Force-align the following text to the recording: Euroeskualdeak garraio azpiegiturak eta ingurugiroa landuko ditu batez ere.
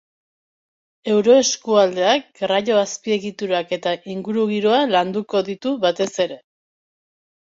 Euroeskualdeak 1.15 2.23
garraio 2.39 2.77
azpiegiturak 2.83 3.75
eta 3.77 3.93
ingurugiroa 4.13 4.79
landuko 4.95 5.43
ditu 5.51 5.75
batez 5.85 6.09
ere. 6.27 6.39